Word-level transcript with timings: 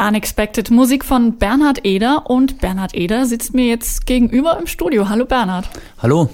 Unexpected 0.00 0.70
Musik 0.70 1.04
von 1.04 1.36
Bernhard 1.36 1.84
Eder 1.84 2.30
und 2.30 2.58
Bernhard 2.58 2.94
Eder 2.94 3.26
sitzt 3.26 3.52
mir 3.52 3.66
jetzt 3.66 4.06
gegenüber 4.06 4.58
im 4.58 4.66
Studio. 4.66 5.10
Hallo 5.10 5.26
Bernhard. 5.26 5.68
Hallo. 5.98 6.30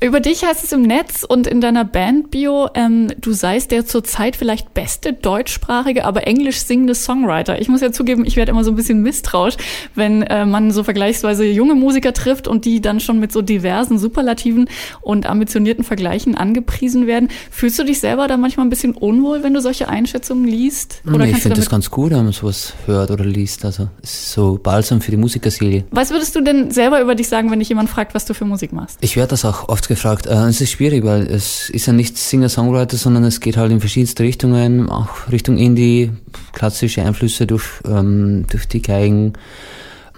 Über 0.00 0.20
dich 0.20 0.42
heißt 0.44 0.64
es 0.64 0.72
im 0.72 0.80
Netz 0.80 1.22
und 1.22 1.46
in 1.46 1.60
deiner 1.60 1.84
Bandbio, 1.84 2.70
ähm, 2.74 3.12
du 3.20 3.32
seist 3.32 3.70
der 3.70 3.84
zurzeit 3.84 4.34
vielleicht 4.34 4.72
beste 4.72 5.12
deutschsprachige, 5.12 6.06
aber 6.06 6.26
englisch 6.26 6.62
singende 6.62 6.94
Songwriter. 6.94 7.60
Ich 7.60 7.68
muss 7.68 7.82
ja 7.82 7.92
zugeben, 7.92 8.24
ich 8.24 8.36
werde 8.36 8.50
immer 8.50 8.64
so 8.64 8.70
ein 8.70 8.76
bisschen 8.76 9.02
misstrauisch, 9.02 9.56
wenn 9.94 10.22
äh, 10.22 10.46
man 10.46 10.70
so 10.70 10.82
vergleichsweise 10.82 11.44
junge 11.44 11.74
Musiker 11.74 12.14
trifft 12.14 12.48
und 12.48 12.64
die 12.64 12.80
dann 12.80 12.98
schon 12.98 13.20
mit 13.20 13.30
so 13.30 13.42
diversen 13.42 13.98
Superlativen 13.98 14.68
und 15.02 15.26
ambitionierten 15.26 15.84
Vergleichen 15.84 16.34
angepriesen 16.34 17.06
werden. 17.06 17.28
Fühlst 17.50 17.78
du 17.78 17.84
dich 17.84 18.00
selber 18.00 18.26
da 18.26 18.38
manchmal 18.38 18.64
ein 18.64 18.70
bisschen 18.70 18.94
unwohl, 18.94 19.42
wenn 19.42 19.52
du 19.52 19.60
solche 19.60 19.90
Einschätzungen 19.90 20.46
liest? 20.46 21.02
Oder 21.06 21.18
nee, 21.18 21.32
ich 21.32 21.36
finde 21.36 21.58
das 21.58 21.68
ganz 21.68 21.90
gut, 21.90 22.12
wenn 22.12 22.24
man 22.24 22.32
sowas 22.32 22.72
hört 22.86 23.01
oder 23.10 23.24
liest. 23.24 23.64
Also 23.64 23.88
es 24.02 24.12
ist 24.12 24.32
so 24.32 24.58
balsam 24.62 25.00
für 25.00 25.10
die 25.10 25.16
Musikerseele. 25.16 25.84
Was 25.90 26.10
würdest 26.10 26.34
du 26.36 26.40
denn 26.40 26.70
selber 26.70 27.00
über 27.00 27.14
dich 27.14 27.28
sagen, 27.28 27.50
wenn 27.50 27.58
dich 27.58 27.68
jemand 27.68 27.90
fragt, 27.90 28.14
was 28.14 28.24
du 28.24 28.34
für 28.34 28.44
Musik 28.44 28.72
machst? 28.72 28.98
Ich 29.00 29.16
werde 29.16 29.30
das 29.30 29.44
auch 29.44 29.68
oft 29.68 29.88
gefragt. 29.88 30.26
Äh, 30.26 30.34
es 30.46 30.60
ist 30.60 30.70
schwierig, 30.70 31.04
weil 31.04 31.26
es 31.26 31.70
ist 31.70 31.86
ja 31.86 31.92
nicht 31.92 32.16
Singer-Songwriter, 32.16 32.96
sondern 32.96 33.24
es 33.24 33.40
geht 33.40 33.56
halt 33.56 33.72
in 33.72 33.80
verschiedenste 33.80 34.22
Richtungen, 34.22 34.88
auch 34.88 35.30
Richtung 35.30 35.58
Indie, 35.58 36.10
klassische 36.52 37.02
Einflüsse 37.02 37.46
durch, 37.46 37.64
ähm, 37.86 38.46
durch 38.50 38.68
die 38.68 38.82
Geigen, 38.82 39.34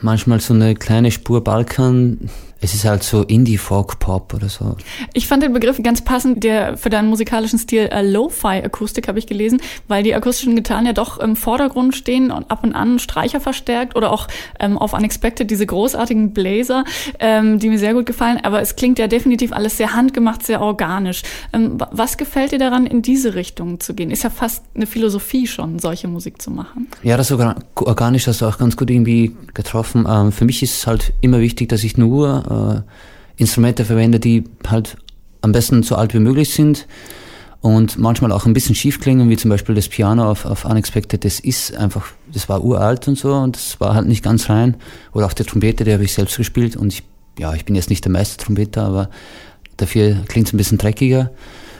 manchmal 0.05 0.41
so 0.41 0.55
eine 0.55 0.75
kleine 0.75 1.11
Spur 1.11 1.43
Balkan, 1.43 2.31
es 2.65 2.73
ist 2.73 2.87
halt 2.87 3.03
so 3.03 3.23
Indie-Folk-Pop 3.23 4.33
oder 4.33 4.49
so. 4.49 4.77
Ich 5.13 5.29
fand 5.29 5.43
den 5.43 5.53
Begriff 5.53 5.83
ganz 5.83 6.01
passend, 6.03 6.45
der 6.45 6.79
für 6.79 6.89
deinen 6.89 7.09
musikalischen 7.09 7.59
Stil 7.59 7.91
äh, 7.93 8.01
Lo-Fi-Akustik 8.01 9.07
habe 9.07 9.19
ich 9.19 9.27
gelesen, 9.27 9.61
weil 9.87 10.03
die 10.03 10.15
akustischen 10.15 10.57
Gitarren 10.57 10.87
ja 10.87 10.95
doch 10.95 11.19
im 11.19 11.37
Vordergrund 11.37 11.95
stehen 11.95 12.31
und 12.31 12.51
ab 12.51 12.65
und 12.65 12.75
an 12.75 12.99
Streicher 12.99 13.41
verstärkt 13.41 13.97
oder 13.97 14.11
auch 14.11 14.29
ähm, 14.61 14.79
auf 14.79 14.95
Unexpected 14.95 15.51
diese 15.51 15.67
großartigen 15.67 16.33
Bläser, 16.33 16.85
ähm, 17.19 17.59
die 17.59 17.69
mir 17.69 17.79
sehr 17.79 17.93
gut 17.93 18.07
gefallen. 18.07 18.41
Aber 18.43 18.63
es 18.63 18.77
klingt 18.77 18.99
ja 18.99 19.09
definitiv 19.09 19.53
alles 19.53 19.77
sehr 19.77 19.93
handgemacht, 19.93 20.47
sehr 20.47 20.63
organisch. 20.63 21.23
Ähm, 21.53 21.77
was 21.91 22.17
gefällt 22.17 22.53
dir 22.53 22.59
daran, 22.59 22.87
in 22.87 23.03
diese 23.03 23.35
Richtung 23.35 23.79
zu 23.79 23.93
gehen? 23.93 24.11
Ist 24.11 24.25
ja 24.25 24.31
fast 24.31 24.65
eine 24.75 24.87
Philosophie 24.87 25.47
schon, 25.47 25.81
solche 25.81 26.09
Musik 26.09 26.41
zu 26.41 26.51
machen. 26.51 26.89
Ja, 27.03 27.19
das 27.19 27.31
organisch 27.31 28.27
hast 28.27 28.41
du 28.41 28.47
auch 28.47 28.57
ganz 28.57 28.75
gut 28.75 28.89
irgendwie 28.89 29.37
getroffen. 29.53 29.94
Ähm, 29.95 30.33
für 30.33 30.45
mich 30.45 30.63
ist 30.63 30.79
es 30.79 30.87
halt 30.87 31.13
immer 31.21 31.41
wichtig, 31.41 31.69
dass 31.69 31.85
ich 31.85 31.97
nur 31.97 32.85
äh, 32.87 33.41
Instrumente 33.41 33.85
verwende, 33.85 34.21
die 34.21 34.45
halt 34.67 34.97
am 35.41 35.53
besten 35.53 35.83
so 35.83 35.97
alt 35.97 36.15
wie 36.15 36.21
möglich 36.21 36.51
sind 36.51 36.87
und 37.65 37.99
manchmal 37.99 38.31
auch 38.31 38.45
ein 38.45 38.53
bisschen 38.53 38.75
schief 38.75 39.01
klingen, 39.01 39.31
wie 39.31 39.39
zum 39.39 39.49
Beispiel 39.49 39.75
das 39.75 39.89
Piano 39.89 40.31
auf, 40.31 40.45
auf 40.45 40.67
Unexpected. 40.67 41.25
Das 41.25 41.41
ist 41.41 41.75
einfach, 41.75 42.07
das 42.31 42.47
war 42.49 42.63
uralt 42.63 43.09
und 43.09 43.17
so 43.17 43.33
und 43.35 43.57
das 43.57 43.81
war 43.81 43.95
halt 43.95 44.07
nicht 44.07 44.23
ganz 44.23 44.51
rein. 44.51 44.77
Oder 45.13 45.25
auch 45.25 45.33
der 45.33 45.47
Trompete, 45.47 45.85
die 45.85 45.93
habe 45.95 46.05
ich 46.05 46.13
selbst 46.13 46.37
gespielt 46.37 46.77
und 46.77 46.93
ich, 46.93 47.03
ja, 47.39 47.55
ich 47.55 47.65
bin 47.65 47.75
jetzt 47.75 47.89
nicht 47.89 48.05
der 48.05 48.13
Meistertrompeter, 48.13 48.83
aber 48.83 49.09
dafür 49.79 50.17
klingt 50.29 50.49
es 50.49 50.53
ein 50.53 50.59
bisschen 50.59 50.77
dreckiger. 50.77 51.31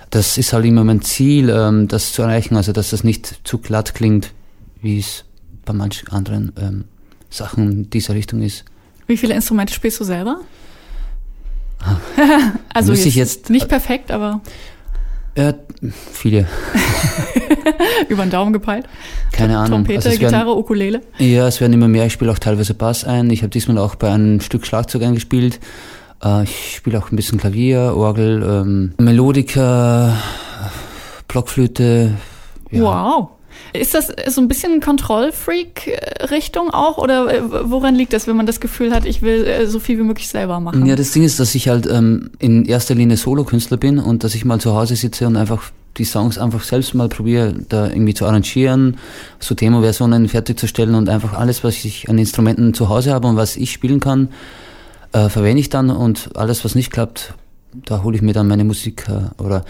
Das 0.09 0.39
ist 0.39 0.55
halt 0.55 0.65
immer 0.65 0.85
mein 0.85 1.03
Ziel, 1.03 1.51
ähm, 1.51 1.87
das 1.87 2.13
zu 2.13 2.23
erreichen, 2.23 2.57
also 2.57 2.73
dass 2.73 2.89
das 2.89 3.05
nicht 3.05 3.41
zu 3.45 3.59
glatt 3.59 3.95
klingt, 3.95 4.33
wie 4.81 4.99
es 4.99 5.25
bei 5.67 5.75
manchen 5.75 6.09
anderen 6.09 6.53
ähm, 6.59 6.85
Sachen 7.35 7.91
dieser 7.91 8.15
Richtung 8.15 8.43
ist. 8.43 8.65
Wie 9.07 9.17
viele 9.17 9.35
Instrumente 9.35 9.75
spielst 9.75 10.01
du 10.01 10.05
selber? 10.05 10.41
also 12.73 12.93
Muss 12.93 13.05
ich 13.05 13.15
jetzt 13.15 13.51
nicht 13.51 13.69
perfekt, 13.69 14.11
aber 14.11 14.41
ja, 15.37 15.53
viele. 16.13 16.47
Über 18.09 18.25
den 18.25 18.31
Daumen 18.31 18.53
gepeilt? 18.53 18.87
Keine 19.33 19.59
Ahnung. 19.59 19.85
Trompete, 19.85 20.09
also 20.09 20.19
Gitarre, 20.19 20.47
werden, 20.47 20.59
Ukulele? 20.59 21.01
Ja, 21.19 21.49
es 21.49 21.61
werden 21.61 21.73
immer 21.73 21.89
mehr. 21.89 22.07
Ich 22.07 22.13
spiele 22.13 22.31
auch 22.31 22.39
teilweise 22.39 22.73
Bass 22.75 23.05
ein. 23.05 23.31
Ich 23.31 23.43
habe 23.43 23.51
diesmal 23.51 23.79
auch 23.79 23.97
bei 23.97 24.13
einem 24.13 24.41
Stück 24.41 24.65
Schlagzeug 24.65 25.03
eingespielt. 25.03 25.59
Äh, 26.23 26.45
ich 26.45 26.77
spiele 26.77 26.99
auch 26.99 27.11
ein 27.11 27.17
bisschen 27.17 27.39
Klavier, 27.39 27.95
Orgel, 27.97 28.45
ähm, 28.49 28.95
Melodiker, 28.99 30.17
Blockflöte. 31.27 32.13
Ja. 32.71 32.83
Wow. 32.83 33.31
Ist 33.73 33.95
das 33.95 34.13
so 34.29 34.41
ein 34.41 34.49
bisschen 34.49 34.81
Kontrollfreak-Richtung 34.81 36.71
auch 36.71 36.99
oder 36.99 37.33
äh, 37.33 37.43
woran 37.71 37.95
liegt 37.95 38.13
das, 38.13 38.27
wenn 38.27 38.37
man 38.37 38.47
das 38.47 38.61
Gefühl 38.61 38.95
hat, 38.95 39.05
ich 39.05 39.23
will 39.23 39.45
äh, 39.45 39.67
so 39.67 39.81
viel 39.81 39.99
wie 39.99 40.03
möglich 40.03 40.29
selber 40.29 40.61
machen? 40.61 40.87
Ja, 40.87 40.97
das 40.97 41.13
Ding 41.13 41.25
ist, 41.25 41.41
dass 41.41 41.55
ich 41.55 41.69
halt 41.69 41.87
ähm, 41.87 42.31
in 42.39 42.65
erster 42.65 42.95
Linie 42.95 43.17
Solokünstler 43.17 43.77
bin 43.77 43.99
und 43.99 44.25
dass 44.25 44.35
ich 44.35 44.45
mal 44.45 44.61
zu 44.61 44.75
Hause 44.75 44.97
sitze 44.97 45.27
und 45.27 45.37
einfach 45.37 45.73
die 45.97 46.05
Songs 46.05 46.39
einfach 46.39 46.63
selbst 46.63 46.95
mal 46.95 47.09
probiere, 47.09 47.55
da 47.69 47.89
irgendwie 47.89 48.15
zu 48.15 48.27
arrangieren, 48.27 48.97
so 49.39 49.55
Demo-Versionen 49.55 50.29
fertigzustellen 50.29 50.95
und 50.95 51.09
einfach 51.09 51.35
alles, 51.35 51.65
was 51.65 51.85
ich 51.85 52.09
an 52.09 52.19
Instrumenten 52.19 52.75
zu 52.75 52.89
Hause 52.89 53.13
habe 53.13 53.29
und 53.29 53.37
was 53.37 53.57
ich 53.57 53.73
spielen 53.73 54.01
kann, 54.01 54.29
äh, 55.13 55.29
verwende 55.29 55.61
ich 55.61 55.69
dann 55.69 55.91
und 55.91 56.37
alles, 56.37 56.65
was 56.65 56.75
nicht 56.75 56.91
klappt, 56.91 57.35
da 57.73 58.03
hole 58.03 58.17
ich 58.17 58.23
mir 58.23 58.33
dann 58.33 58.49
meine 58.49 58.65
Musik 58.65 59.07
äh, 59.09 59.43
oder 59.43 59.65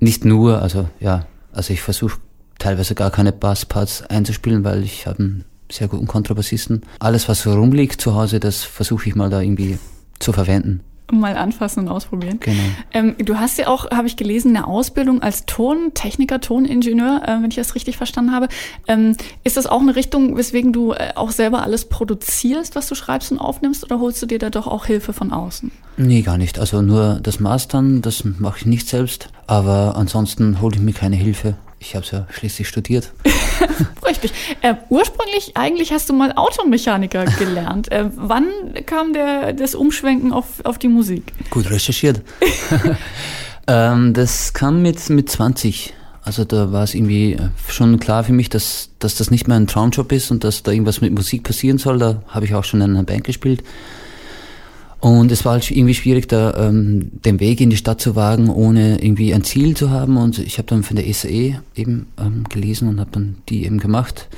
nicht 0.00 0.24
nur, 0.24 0.62
also 0.62 0.88
ja, 1.00 1.26
also 1.52 1.72
ich 1.72 1.82
versuche 1.82 2.18
teilweise 2.66 2.96
gar 2.96 3.12
keine 3.12 3.30
Bassparts 3.30 4.02
einzuspielen, 4.02 4.64
weil 4.64 4.82
ich 4.82 5.06
habe 5.06 5.20
einen 5.20 5.44
sehr 5.70 5.86
guten 5.86 6.08
Kontrabassisten. 6.08 6.82
Alles, 6.98 7.28
was 7.28 7.42
so 7.42 7.52
rumliegt 7.52 8.00
zu 8.00 8.16
Hause, 8.16 8.40
das 8.40 8.64
versuche 8.64 9.08
ich 9.08 9.14
mal 9.14 9.30
da 9.30 9.40
irgendwie 9.40 9.78
zu 10.18 10.32
verwenden. 10.32 10.80
Mal 11.12 11.36
anfassen 11.36 11.84
und 11.84 11.88
ausprobieren. 11.88 12.40
Genau. 12.40 12.58
Ähm, 12.92 13.14
du 13.20 13.38
hast 13.38 13.58
ja 13.58 13.68
auch, 13.68 13.88
habe 13.92 14.08
ich 14.08 14.16
gelesen, 14.16 14.56
eine 14.56 14.66
Ausbildung 14.66 15.22
als 15.22 15.46
Tontechniker, 15.46 16.40
Toningenieur, 16.40 17.22
äh, 17.24 17.40
wenn 17.40 17.50
ich 17.50 17.54
das 17.54 17.76
richtig 17.76 17.96
verstanden 17.96 18.32
habe. 18.32 18.48
Ähm, 18.88 19.16
ist 19.44 19.56
das 19.56 19.68
auch 19.68 19.80
eine 19.80 19.94
Richtung, 19.94 20.36
weswegen 20.36 20.72
du 20.72 20.90
äh, 20.90 21.12
auch 21.14 21.30
selber 21.30 21.62
alles 21.62 21.88
produzierst, 21.88 22.74
was 22.74 22.88
du 22.88 22.96
schreibst 22.96 23.30
und 23.30 23.38
aufnimmst, 23.38 23.84
oder 23.84 24.00
holst 24.00 24.20
du 24.20 24.26
dir 24.26 24.40
da 24.40 24.50
doch 24.50 24.66
auch 24.66 24.86
Hilfe 24.86 25.12
von 25.12 25.32
außen? 25.32 25.70
Nee, 25.98 26.22
gar 26.22 26.36
nicht. 26.36 26.58
Also 26.58 26.82
nur 26.82 27.20
das 27.22 27.38
Mastern, 27.38 28.02
das 28.02 28.24
mache 28.24 28.58
ich 28.58 28.66
nicht 28.66 28.88
selbst, 28.88 29.28
aber 29.46 29.94
ansonsten 29.94 30.60
hole 30.60 30.74
ich 30.74 30.82
mir 30.82 30.92
keine 30.92 31.14
Hilfe. 31.14 31.54
Ich 31.78 31.94
habe 31.94 32.04
es 32.04 32.10
ja 32.10 32.26
schließlich 32.30 32.68
studiert. 32.68 33.12
Richtig. 34.06 34.32
Äh, 34.62 34.74
ursprünglich, 34.88 35.56
eigentlich 35.56 35.92
hast 35.92 36.08
du 36.08 36.14
mal 36.14 36.32
Automechaniker 36.32 37.24
gelernt. 37.24 37.90
Äh, 37.92 38.10
wann 38.14 38.46
kam 38.86 39.12
der, 39.12 39.52
das 39.52 39.74
Umschwenken 39.74 40.32
auf, 40.32 40.64
auf 40.64 40.78
die 40.78 40.88
Musik? 40.88 41.32
Gut 41.50 41.70
recherchiert. 41.70 42.22
ähm, 43.66 44.14
das 44.14 44.54
kam 44.54 44.82
mit, 44.82 45.08
mit 45.10 45.30
20. 45.30 45.94
Also 46.22 46.44
da 46.44 46.72
war 46.72 46.82
es 46.82 46.94
irgendwie 46.94 47.36
schon 47.68 48.00
klar 48.00 48.24
für 48.24 48.32
mich, 48.32 48.48
dass, 48.48 48.90
dass 48.98 49.14
das 49.14 49.30
nicht 49.30 49.46
mehr 49.46 49.56
ein 49.56 49.68
Traumjob 49.68 50.10
ist 50.10 50.30
und 50.30 50.42
dass 50.42 50.62
da 50.64 50.72
irgendwas 50.72 51.00
mit 51.00 51.12
Musik 51.14 51.44
passieren 51.44 51.78
soll. 51.78 51.98
Da 51.98 52.22
habe 52.26 52.46
ich 52.46 52.54
auch 52.54 52.64
schon 52.64 52.80
in 52.80 52.90
einer 52.90 53.04
Band 53.04 53.24
gespielt. 53.24 53.62
Und 55.00 55.30
es 55.30 55.44
war 55.44 55.52
halt 55.52 55.70
irgendwie 55.70 55.94
schwierig, 55.94 56.28
da 56.28 56.68
ähm, 56.68 57.10
den 57.24 57.38
Weg 57.38 57.60
in 57.60 57.70
die 57.70 57.76
Stadt 57.76 58.00
zu 58.00 58.16
wagen, 58.16 58.48
ohne 58.48 59.02
irgendwie 59.02 59.34
ein 59.34 59.44
Ziel 59.44 59.76
zu 59.76 59.90
haben. 59.90 60.16
Und 60.16 60.38
ich 60.38 60.58
habe 60.58 60.68
dann 60.68 60.82
von 60.82 60.96
der 60.96 61.12
SAE 61.12 61.60
eben 61.74 62.06
ähm, 62.18 62.44
gelesen 62.48 62.88
und 62.88 63.00
habe 63.00 63.10
dann 63.12 63.36
die 63.48 63.64
eben 63.64 63.78
gemacht. 63.78 64.28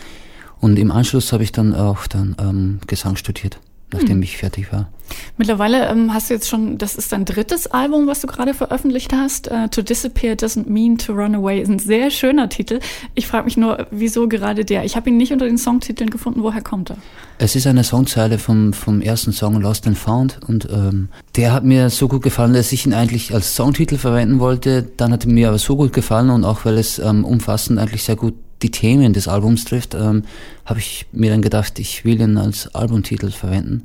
Und 0.61 0.79
im 0.79 0.91
Anschluss 0.91 1.33
habe 1.33 1.45
ich 1.45 1.53
dann 1.53 1.75
auch 1.75 2.07
dann 2.09 2.35
ähm, 2.41 2.81
Gesang 2.87 3.17
studiert 3.17 3.61
nachdem 3.93 4.17
hm. 4.17 4.23
ich 4.23 4.37
fertig 4.37 4.73
war. 4.73 4.89
Mittlerweile 5.37 5.89
ähm, 5.89 6.13
hast 6.13 6.29
du 6.29 6.35
jetzt 6.35 6.49
schon, 6.49 6.79
das 6.79 6.95
ist 6.95 7.13
dein 7.13 7.25
drittes 7.25 7.67
Album, 7.69 8.07
was 8.07 8.21
du 8.21 8.27
gerade 8.27 8.55
veröffentlicht 8.55 9.13
hast. 9.13 9.51
Uh, 9.51 9.69
to 9.69 9.83
Disappear 9.83 10.35
Doesn't 10.35 10.69
Mean 10.69 10.99
to 10.99 11.13
Run 11.13 11.35
Away 11.35 11.61
ist 11.63 11.69
ein 11.69 11.79
sehr 11.79 12.11
schöner 12.11 12.49
Titel. 12.49 12.81
Ich 13.15 13.27
frage 13.27 13.45
mich 13.45 13.57
nur, 13.57 13.87
wieso 13.91 14.29
gerade 14.29 14.65
der? 14.65 14.85
Ich 14.85 14.97
habe 14.97 15.09
ihn 15.09 15.17
nicht 15.17 15.33
unter 15.33 15.47
den 15.47 15.59
Songtiteln 15.59 16.11
gefunden. 16.11 16.43
Woher 16.43 16.63
kommt 16.63 16.91
er? 16.91 16.97
Es 17.39 17.57
ist 17.57 17.67
eine 17.67 17.85
Songzeile 17.85 18.39
vom, 18.39 18.73
vom 18.73 19.01
ersten 19.01 19.33
Song 19.33 19.61
Lost 19.61 19.87
and 19.87 19.97
Found 19.97 20.41
und 20.47 20.69
ähm, 20.71 21.09
der 21.37 21.53
hat 21.53 21.65
mir 21.65 21.89
so 21.89 22.09
gut 22.09 22.23
gefallen, 22.23 22.53
dass 22.53 22.73
ich 22.73 22.85
ihn 22.85 22.93
eigentlich 22.93 23.33
als 23.33 23.55
Songtitel 23.55 23.97
verwenden 23.97 24.41
wollte. 24.41 24.83
Dann 24.97 25.13
hat 25.13 25.25
er 25.25 25.31
mir 25.31 25.49
aber 25.49 25.59
so 25.59 25.77
gut 25.77 25.93
gefallen 25.93 26.31
und 26.31 26.45
auch 26.45 26.65
weil 26.65 26.79
es 26.79 26.99
ähm, 26.99 27.25
umfassend 27.25 27.79
eigentlich 27.79 28.03
sehr 28.03 28.17
gut 28.17 28.35
die 28.63 28.71
Themen 28.71 29.13
des 29.13 29.29
Albums 29.29 29.65
trifft, 29.65 29.95
ähm, 29.95 30.23
habe 30.65 30.81
ich 30.81 31.07
mir 31.13 31.31
dann 31.31 31.43
gedacht, 31.43 31.79
ich 31.79 32.05
will 32.05 32.21
ihn 32.21 32.37
als 32.37 32.75
Albumtitel 32.75 33.31
verwenden, 33.31 33.85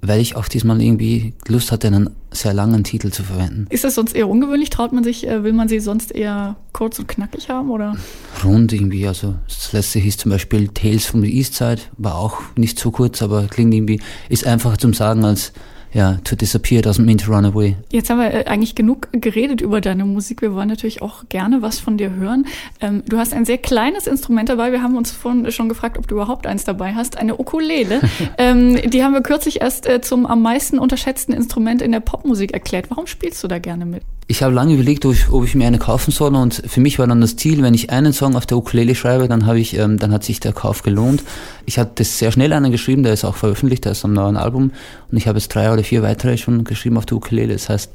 weil 0.00 0.20
ich 0.20 0.36
auch 0.36 0.48
diesmal 0.48 0.80
irgendwie 0.80 1.34
Lust 1.46 1.72
hatte, 1.72 1.88
einen 1.88 2.10
sehr 2.30 2.54
langen 2.54 2.84
Titel 2.84 3.10
zu 3.10 3.22
verwenden. 3.22 3.66
Ist 3.70 3.84
das 3.84 3.94
sonst 3.94 4.14
eher 4.14 4.28
ungewöhnlich? 4.28 4.70
Traut 4.70 4.92
man 4.92 5.04
sich, 5.04 5.26
äh, 5.26 5.42
will 5.42 5.52
man 5.52 5.68
sie 5.68 5.80
sonst 5.80 6.14
eher 6.14 6.56
kurz 6.72 6.98
und 6.98 7.08
knackig 7.08 7.48
haben 7.48 7.70
oder? 7.70 7.96
Rund 8.44 8.72
irgendwie, 8.72 9.06
also 9.06 9.34
das 9.46 9.72
letzte 9.72 9.98
hieß 9.98 10.16
zum 10.18 10.30
Beispiel 10.30 10.68
Tales 10.68 11.06
from 11.06 11.22
the 11.22 11.34
East 11.34 11.54
Side, 11.54 11.82
war 11.96 12.16
auch 12.16 12.38
nicht 12.56 12.78
so 12.78 12.90
kurz, 12.90 13.22
aber 13.22 13.46
klingt 13.46 13.74
irgendwie, 13.74 14.00
ist 14.28 14.46
einfacher 14.46 14.78
zum 14.78 14.94
Sagen 14.94 15.24
als 15.24 15.52
ja, 15.98 16.16
to 16.22 16.36
disappear 16.36 16.80
doesn't 16.80 17.04
mean 17.04 17.18
to 17.18 17.32
run 17.32 17.44
away. 17.44 17.74
Jetzt 17.90 18.08
haben 18.08 18.20
wir 18.20 18.32
äh, 18.32 18.44
eigentlich 18.44 18.76
genug 18.76 19.08
geredet 19.10 19.60
über 19.60 19.80
deine 19.80 20.04
Musik. 20.04 20.42
Wir 20.42 20.54
wollen 20.54 20.68
natürlich 20.68 21.02
auch 21.02 21.24
gerne 21.28 21.60
was 21.60 21.80
von 21.80 21.98
dir 21.98 22.14
hören. 22.14 22.46
Ähm, 22.80 23.02
du 23.08 23.18
hast 23.18 23.34
ein 23.34 23.44
sehr 23.44 23.58
kleines 23.58 24.06
Instrument 24.06 24.48
dabei. 24.48 24.70
Wir 24.70 24.80
haben 24.80 24.96
uns 24.96 25.10
vorhin 25.10 25.50
schon 25.50 25.68
gefragt, 25.68 25.98
ob 25.98 26.06
du 26.06 26.14
überhaupt 26.14 26.46
eins 26.46 26.62
dabei 26.62 26.94
hast. 26.94 27.18
Eine 27.18 27.40
Ukulele. 27.40 28.00
ähm, 28.38 28.80
die 28.88 29.02
haben 29.02 29.12
wir 29.12 29.22
kürzlich 29.22 29.60
erst 29.60 29.88
äh, 29.88 30.00
zum 30.00 30.24
am 30.24 30.40
meisten 30.40 30.78
unterschätzten 30.78 31.34
Instrument 31.34 31.82
in 31.82 31.90
der 31.90 32.00
Popmusik 32.00 32.52
erklärt. 32.52 32.90
Warum 32.90 33.08
spielst 33.08 33.42
du 33.42 33.48
da 33.48 33.58
gerne 33.58 33.84
mit? 33.84 34.04
Ich 34.30 34.42
habe 34.42 34.52
lange 34.52 34.74
überlegt, 34.74 35.06
ob 35.06 35.14
ich, 35.14 35.30
ob 35.30 35.44
ich, 35.44 35.54
mir 35.54 35.66
eine 35.66 35.78
kaufen 35.78 36.10
soll 36.10 36.34
und 36.34 36.62
für 36.66 36.80
mich 36.80 36.98
war 36.98 37.06
dann 37.06 37.22
das 37.22 37.36
Ziel, 37.36 37.62
wenn 37.62 37.72
ich 37.72 37.88
einen 37.88 38.12
Song 38.12 38.36
auf 38.36 38.44
der 38.44 38.58
Ukulele 38.58 38.94
schreibe, 38.94 39.26
dann 39.26 39.46
habe 39.46 39.58
ich, 39.58 39.74
ähm, 39.78 39.98
dann 39.98 40.12
hat 40.12 40.22
sich 40.22 40.38
der 40.38 40.52
Kauf 40.52 40.82
gelohnt. 40.82 41.22
Ich 41.64 41.76
das 41.76 42.18
sehr 42.18 42.30
schnell 42.30 42.52
einen 42.52 42.70
geschrieben, 42.70 43.02
der 43.02 43.14
ist 43.14 43.24
auch 43.24 43.36
veröffentlicht, 43.36 43.86
der 43.86 43.92
ist 43.92 44.04
am 44.04 44.12
neuen 44.12 44.36
Album 44.36 44.72
und 45.10 45.16
ich 45.16 45.26
habe 45.26 45.38
jetzt 45.38 45.48
drei 45.48 45.72
oder 45.72 45.82
vier 45.82 46.02
weitere 46.02 46.36
schon 46.36 46.64
geschrieben 46.64 46.98
auf 46.98 47.06
der 47.06 47.16
Ukulele. 47.16 47.54
Das 47.54 47.70
heißt, 47.70 47.90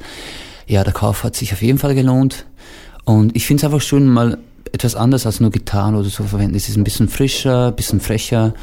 ja, 0.65 0.83
der 0.83 0.93
Kauf 0.93 1.23
hat 1.23 1.35
sich 1.35 1.53
auf 1.53 1.61
jeden 1.61 1.77
Fall 1.77 1.93
gelohnt 1.93 2.47
und 3.05 3.35
ich 3.35 3.45
finde 3.45 3.61
es 3.61 3.65
einfach 3.65 3.81
schön, 3.81 4.07
mal 4.07 4.39
etwas 4.71 4.95
anders 4.95 5.27
als 5.27 5.39
nur 5.39 5.51
Gitarren 5.51 5.93
oder 5.93 6.09
so 6.09 6.23
verwenden. 6.23 6.55
Es 6.55 6.67
ist 6.67 6.77
ein 6.77 6.83
bisschen 6.83 7.09
frischer, 7.09 7.67
ein 7.67 7.75
bisschen 7.75 7.99
frecher 7.99 8.55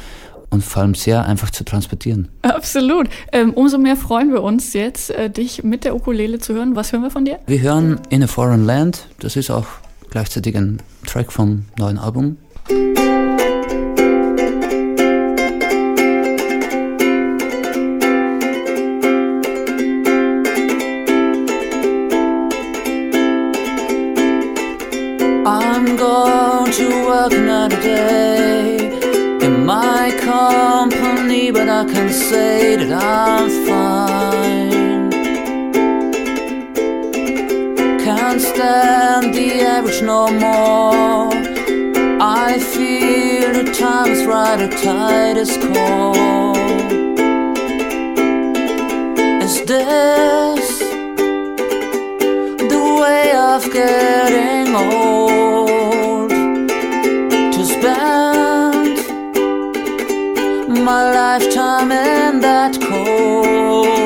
und 0.51 0.63
vor 0.63 0.83
allem 0.83 0.93
sehr 0.93 1.25
einfach 1.25 1.49
zu 1.49 1.63
transportieren. 1.63 2.27
Absolut. 2.43 3.09
Ähm, 3.31 3.53
umso 3.53 3.77
mehr 3.77 3.95
freuen 3.95 4.31
wir 4.31 4.43
uns 4.43 4.73
jetzt, 4.73 5.09
äh, 5.09 5.29
dich 5.29 5.63
mit 5.63 5.83
der 5.85 5.95
Ukulele 5.95 6.39
zu 6.39 6.53
hören. 6.53 6.75
Was 6.75 6.91
hören 6.91 7.01
wir 7.01 7.09
von 7.09 7.25
dir? 7.25 7.39
Wir 7.47 7.61
hören 7.61 7.99
In 8.09 8.21
a 8.23 8.27
Foreign 8.27 8.65
Land. 8.65 9.07
Das 9.19 9.35
ist 9.35 9.49
auch 9.49 9.65
gleichzeitig 10.11 10.55
ein 10.55 10.81
Track 11.07 11.31
vom 11.31 11.65
neuen 11.79 11.97
Album. 11.97 12.37
I'm 25.43 25.95
going 25.97 26.71
to 26.71 27.05
work 27.05 27.33
another 27.33 27.81
day 27.81 28.50
but 31.51 31.67
I 31.67 31.83
can 31.83 32.09
say 32.09 32.75
that 32.77 32.91
I'm 32.91 33.49
fine. 33.67 35.11
Can't 37.99 38.41
stand 38.41 39.33
the 39.33 39.61
average 39.61 40.01
no 40.01 40.31
more. 40.31 41.31
I 42.21 42.57
feel 42.59 43.51
the 43.53 43.71
time 43.73 44.11
is 44.11 44.25
right, 44.25 44.57
the 44.57 44.69
tide 44.69 45.37
is 45.37 45.57
cold. 45.57 46.57
Is 49.43 49.55
this 49.65 50.79
the 52.71 52.83
way 53.01 53.31
of 53.35 53.63
getting 53.73 54.75
old? 54.75 55.10
My 60.79 61.11
lifetime 61.13 61.91
in 61.91 62.39
that 62.39 62.79
cold 62.81 64.00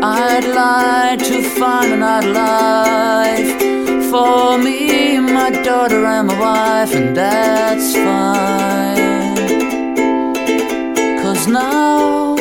I'd 0.00 0.44
like 0.44 1.18
to 1.26 1.42
find 1.42 1.92
another 1.92 2.32
life 2.32 3.60
for 4.10 4.56
me, 4.56 5.18
my 5.18 5.50
daughter, 5.50 6.06
and 6.06 6.28
my 6.28 6.38
wife, 6.38 6.94
and 6.94 7.16
that's 7.16 7.94
fine. 7.94 9.36
Cause 11.20 11.48
now 11.48 12.36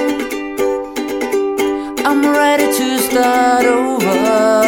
I'm 2.06 2.21
ready 2.27 2.65
to 2.65 3.00
start 3.00 3.65
over 3.65 4.66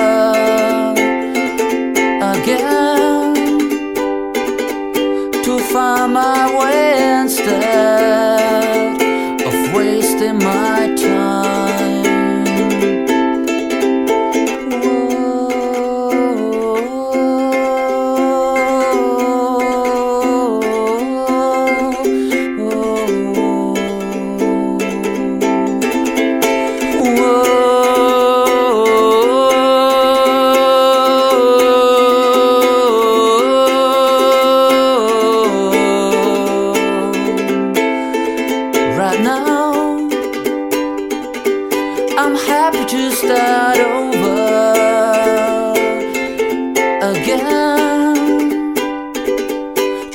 again. 47.16 48.76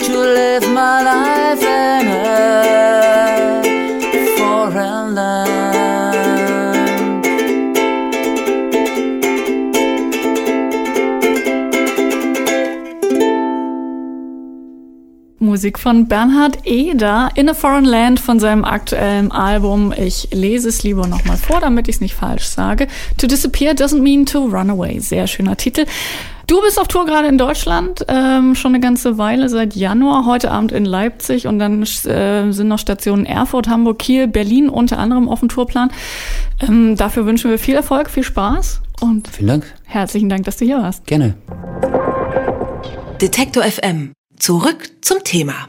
To 0.06 0.19
live 0.19 0.69
my 0.69 1.02
life 1.02 1.62
in 1.62 2.08
a 2.08 3.62
foreign 4.37 5.14
land. 5.14 5.55
Musik 15.38 15.79
von 15.79 16.08
Bernhard 16.08 16.58
Eder 16.64 17.29
in 17.35 17.49
a 17.49 17.55
Foreign 17.55 17.85
Land 17.85 18.19
von 18.19 18.41
seinem 18.41 18.64
aktuellen 18.64 19.31
Album. 19.31 19.93
Ich 19.96 20.29
lese 20.32 20.69
es 20.69 20.82
lieber 20.82 21.06
nochmal 21.06 21.37
vor, 21.37 21.61
damit 21.61 21.88
ich 21.88 21.96
es 21.96 22.00
nicht 22.00 22.14
falsch 22.14 22.44
sage. 22.44 22.88
To 23.19 23.26
disappear 23.26 23.73
doesn't 23.73 24.00
mean 24.00 24.26
to 24.26 24.46
run 24.46 24.70
away. 24.70 24.99
Sehr 25.00 25.26
schöner 25.26 25.56
Titel. 25.56 25.87
Du 26.46 26.61
bist 26.61 26.79
auf 26.79 26.88
Tour 26.88 27.06
gerade 27.06 27.26
in 27.29 27.38
Deutschland, 27.38 28.05
ähm, 28.08 28.55
schon 28.55 28.73
eine 28.75 28.81
ganze 28.81 29.17
Weile, 29.17 29.49
seit 29.49 29.75
Januar, 29.75 30.26
heute 30.26 30.50
Abend 30.50 30.73
in 30.73 30.85
Leipzig 30.85 31.46
und 31.46 31.58
dann 31.58 31.82
äh, 31.82 32.53
sind 32.53 32.69
noch 32.69 32.79
Stationen 32.79 33.24
Erfurt, 33.24 33.69
Hamburg, 33.69 33.98
Kiel, 33.98 34.29
Berlin 34.29 34.69
unter 34.69 34.98
anderem 34.98 35.29
auf 35.29 35.41
dem 35.41 35.48
Tourplan. 35.48 35.91
Ähm, 36.60 36.96
dafür 36.96 37.24
wünschen 37.24 37.51
wir 37.51 37.58
viel 37.58 37.74
Erfolg, 37.74 38.10
viel 38.10 38.24
Spaß 38.24 38.82
und 39.01 39.29
Vielen 39.29 39.48
Dank. 39.48 39.74
herzlichen 39.84 40.29
Dank, 40.29 40.44
dass 40.44 40.58
du 40.58 40.67
hier 40.67 40.79
warst. 40.79 41.06
Gerne. 41.06 41.34
Detektor 43.20 43.63
FM. 43.63 44.13
Zurück 44.39 44.91
zum 45.01 45.24
Thema. 45.24 45.67